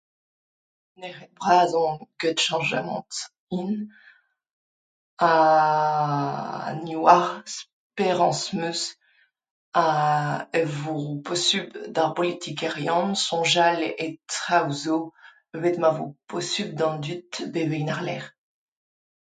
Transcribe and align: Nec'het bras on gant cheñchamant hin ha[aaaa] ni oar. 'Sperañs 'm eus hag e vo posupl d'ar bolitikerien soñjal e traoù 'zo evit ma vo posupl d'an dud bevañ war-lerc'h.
Nec'het 1.01 1.31
bras 1.39 1.71
on 1.85 1.89
gant 2.19 2.39
cheñchamant 2.45 3.11
hin 3.51 3.69
ha[aaaa] 5.21 6.67
ni 6.83 6.93
oar. 7.09 7.25
'Sperañs 7.51 8.41
'm 8.51 8.61
eus 8.69 8.81
hag 9.77 10.45
e 10.59 10.61
vo 10.79 10.97
posupl 11.25 11.75
d'ar 11.95 12.11
bolitikerien 12.17 13.07
soñjal 13.27 13.79
e 14.03 14.07
traoù 14.31 14.69
'zo 14.81 14.97
evit 15.55 15.75
ma 15.81 15.89
vo 15.97 16.05
posupl 16.29 16.73
d'an 16.79 16.95
dud 17.03 17.31
bevañ 17.53 17.87
war-lerc'h. 17.91 18.29